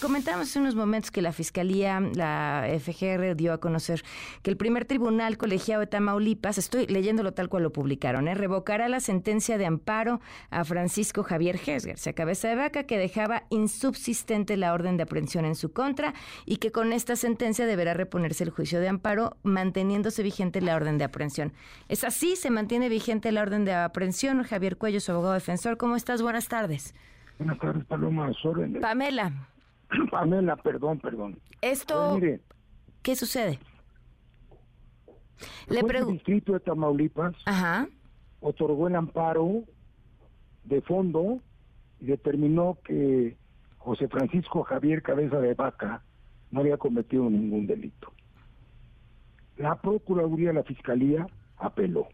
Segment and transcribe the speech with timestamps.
[0.00, 4.04] Comentamos hace unos momentos que la Fiscalía, la FGR, dio a conocer
[4.42, 8.34] que el primer tribunal colegiado de Tamaulipas, estoy leyéndolo tal cual lo publicaron, ¿eh?
[8.34, 10.20] revocará la sentencia de amparo
[10.50, 15.46] a Francisco Javier Gesger, se cabeza de vaca, que dejaba insubsistente la orden de aprehensión
[15.46, 16.12] en su contra
[16.44, 20.98] y que con esta sentencia deberá reponerse el juicio de amparo, manteniéndose vigente la orden
[20.98, 21.54] de aprehensión.
[21.88, 22.36] ¿Es así?
[22.36, 24.42] ¿Se mantiene vigente la orden de aprehensión?
[24.42, 26.20] Javier Cuello, su abogado defensor, ¿cómo estás?
[26.20, 26.94] Buenas tardes.
[27.38, 28.30] Buenas tardes, Paloma.
[28.82, 29.32] Pamela.
[30.10, 31.38] Pamela, perdón, perdón.
[31.60, 32.18] Esto,
[33.02, 33.58] ¿qué sucede?
[35.68, 37.88] Le el distrito de Tamaulipas Ajá.
[38.40, 39.64] otorgó el amparo
[40.64, 41.40] de fondo
[42.00, 43.36] y determinó que
[43.78, 46.02] José Francisco Javier Cabeza de Vaca
[46.50, 48.12] no había cometido ningún delito.
[49.56, 52.08] La Procuraduría de la Fiscalía apeló.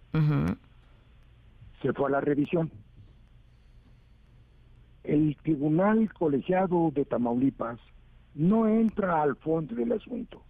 [1.81, 2.71] Se fue a la revisión
[5.13, 7.79] el Tribunal Colegiado de Tamaulipas
[8.35, 10.43] no entra al fondo del asunto.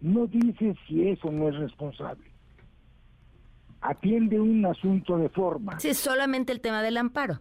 [0.00, 2.24] No dice si eso no es responsable.
[3.82, 5.78] Atiende un asunto de forma.
[5.80, 7.40] Sí, solamente el tema del amparo.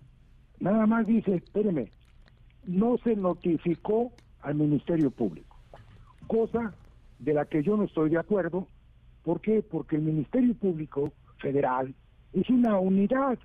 [0.60, 1.94] Nada más dice, espéreme,
[2.66, 5.58] no se notificó al Ministerio Público.
[6.28, 6.74] Cosa
[7.20, 8.68] de la que yo no estoy de acuerdo.
[9.24, 9.62] ¿Por qué?
[9.62, 11.96] Porque el Ministerio Público Federal
[12.34, 13.40] es una unidad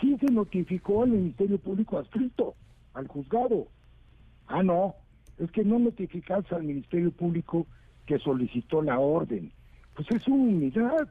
[0.00, 2.54] sí se notificó al Ministerio Público adscrito,
[2.94, 3.68] al juzgado.
[4.46, 4.94] Ah, no,
[5.38, 7.66] es que no notificaste al Ministerio Público
[8.06, 9.52] que solicitó la orden.
[9.94, 11.08] Pues es una unidad.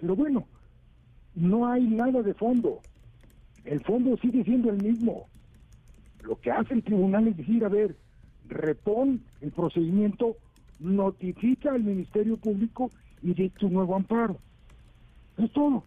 [0.00, 0.46] Pero bueno,
[1.34, 2.80] no hay nada de fondo.
[3.64, 5.26] El fondo sigue siendo el mismo.
[6.22, 7.96] Lo que hace el tribunal es decir, a ver,
[8.48, 10.36] repon el procedimiento,
[10.80, 12.90] notifica al Ministerio Público
[13.22, 14.38] y dicta un nuevo amparo.
[15.38, 15.84] Es todo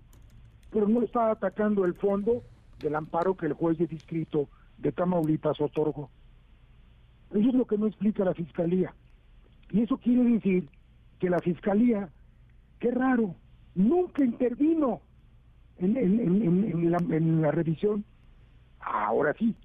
[0.76, 2.44] pero no está atacando el fondo
[2.80, 6.10] del amparo que el juez de distrito de Tamaulipas otorgó.
[7.32, 8.94] Eso es lo que no explica la fiscalía.
[9.72, 10.68] Y eso quiere decir
[11.18, 12.10] que la fiscalía,
[12.80, 13.36] qué raro,
[13.74, 15.00] nunca intervino
[15.78, 18.04] en, en, la, en la revisión.
[18.82, 19.56] Ahora sí.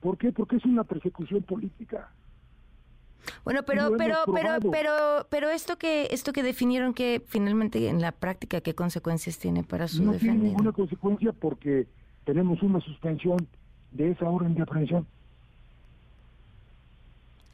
[0.00, 0.32] ¿Por qué?
[0.32, 2.10] Porque es una persecución política.
[3.44, 8.12] Bueno, pero, pero, pero, pero, pero esto que, esto que definieron que finalmente en la
[8.12, 11.86] práctica, ¿qué consecuencias tiene para su no No tiene ninguna consecuencia porque
[12.24, 13.46] tenemos una suspensión
[13.92, 15.06] de esa orden de aprehensión.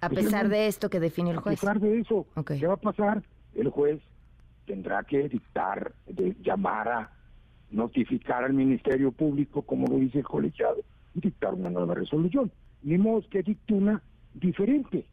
[0.00, 1.58] A pesar de esto que define el juez.
[1.58, 3.22] A pesar de eso, ¿qué va a pasar?
[3.54, 4.00] El juez
[4.66, 7.10] tendrá que dictar, de, llamar a
[7.72, 10.78] notificar al Ministerio Público, como lo dice el colegiado,
[11.14, 12.50] y dictar una nueva resolución.
[12.82, 14.00] Ni modo que dicte una
[14.34, 15.04] diferente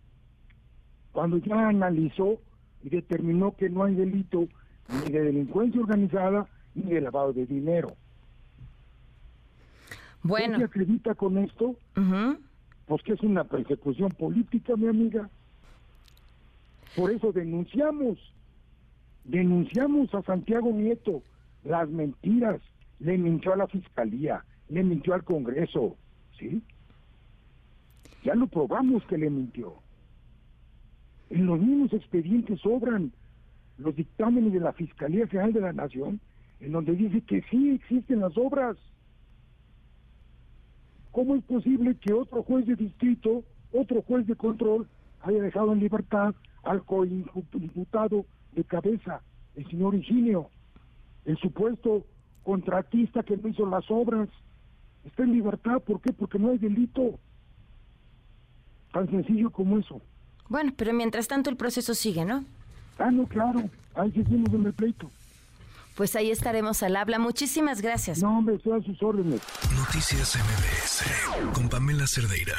[1.18, 2.40] cuando ya analizó
[2.84, 4.48] y determinó que no hay delito
[4.88, 7.96] ni de delincuencia organizada ni de lavado de dinero.
[10.22, 10.60] Bueno.
[10.60, 11.76] ¿Qué acredita con esto?
[12.86, 15.28] Pues que es una persecución política, mi amiga.
[16.96, 18.20] Por eso denunciamos,
[19.24, 21.24] denunciamos a Santiago Nieto
[21.64, 22.62] las mentiras,
[23.00, 25.98] le mintió a la fiscalía, le mintió al Congreso,
[26.38, 26.62] ¿sí?
[28.24, 29.82] Ya lo probamos que le mintió.
[31.30, 33.12] En los mismos expedientes sobran
[33.78, 36.20] los dictámenes de la Fiscalía General de la Nación,
[36.60, 38.78] en donde dice que sí existen las obras.
[41.12, 43.44] ¿Cómo es posible que otro juez de distrito,
[43.74, 44.88] otro juez de control,
[45.22, 46.34] haya dejado en libertad
[46.64, 49.22] al coimputado de cabeza,
[49.56, 50.50] el señor Higinio,
[51.26, 52.06] el supuesto
[52.44, 54.30] contratista que no hizo las obras?
[55.06, 56.14] Está en libertad, ¿por qué?
[56.14, 57.20] Porque no hay delito.
[58.92, 60.02] Tan sencillo como eso.
[60.50, 62.46] Bueno, pero mientras tanto el proceso sigue, ¿no?
[63.00, 63.70] Ah, no, claro.
[63.96, 65.10] Ahí seguimos en el pleito.
[65.96, 67.18] Pues ahí estaremos al habla.
[67.18, 68.22] Muchísimas gracias.
[68.22, 69.42] No, hombre, estoy a sus órdenes.
[69.76, 72.56] Noticias MBS con Pamela Cerdeira.